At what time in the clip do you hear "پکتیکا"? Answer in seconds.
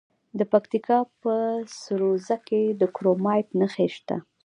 0.51-0.97